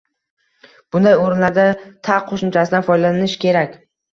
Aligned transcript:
Bunday 0.95 1.17
oʻrinlarda 1.25 1.67
-ta 2.09 2.17
qoʻshimchasidan 2.33 2.89
foydalanish 2.91 3.41
kerak 3.47 3.79